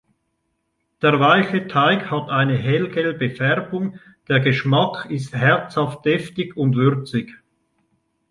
Der 1.03 1.19
weiche 1.19 1.67
Teig 1.67 2.09
hat 2.09 2.29
eine 2.31 2.57
hellgelbe 2.57 3.29
Färbung, 3.35 3.99
der 4.29 4.39
Geschmack 4.39 5.05
ist 5.11 5.35
herzhaft-deftig 5.35 6.57
und 6.57 6.75
würzig. 6.75 7.29